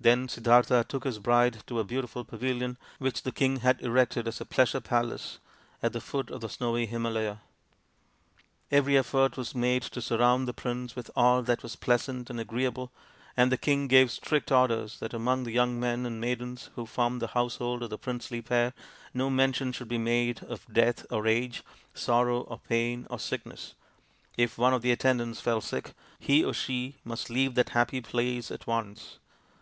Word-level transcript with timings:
Then 0.00 0.28
Siddartha 0.28 0.84
took 0.86 1.02
his 1.04 1.18
bride 1.18 1.58
to 1.66 1.78
a 1.80 1.84
beautiful 1.84 2.24
pavilion 2.24 2.78
which 2.98 3.22
the 3.24 3.32
king 3.32 3.56
had 3.56 3.82
erected 3.82 4.26
as 4.28 4.40
a 4.40 4.46
pleasure 4.46 4.80
palace 4.80 5.40
at 5.82 5.92
the 5.92 6.00
foot 6.00 6.30
of 6.30 6.40
the 6.40 6.48
snowy 6.48 6.86
Hima 6.86 7.12
laya. 7.12 7.38
Every 8.70 8.96
effort 8.96 9.36
was 9.36 9.54
made 9.56 9.82
to 9.82 10.00
surround 10.00 10.48
the 10.48 10.54
prince 10.54 10.96
with 10.96 11.10
all 11.14 11.42
that 11.42 11.62
was 11.62 11.76
pleasant 11.76 12.30
and 12.30 12.38
agreeable, 12.40 12.92
and 13.36 13.52
the 13.52 13.58
king 13.58 13.88
gave 13.88 14.10
strict 14.12 14.50
orders 14.52 15.00
that 15.00 15.12
among 15.12 15.42
the 15.42 15.52
young 15.52 15.78
men 15.78 16.06
and 16.06 16.18
maidens 16.20 16.70
who 16.76 16.86
formed 16.86 17.20
the 17.20 17.26
household 17.34 17.82
of 17.82 17.90
the 17.90 17.98
princely 17.98 18.40
pair 18.40 18.72
no 19.12 19.28
mention 19.28 19.72
should 19.72 19.88
be 19.88 19.98
made 19.98 20.42
of 20.44 20.64
death 20.72 21.04
or 21.10 21.26
age, 21.26 21.62
sorrow, 21.92 22.42
or 22.42 22.58
pain, 22.58 23.06
or 23.10 23.18
sickness. 23.18 23.74
If 24.38 24.56
one 24.56 24.72
of 24.72 24.80
the 24.80 24.92
attendants 24.92 25.40
fell 25.42 25.60
sick, 25.60 25.92
he 26.20 26.42
or 26.42 26.54
she 26.54 26.96
must 27.04 27.28
leave 27.28 27.54
that 27.56 27.70
happy 27.70 28.00
place 28.00 28.50
at 28.50 28.66
once. 28.66 29.18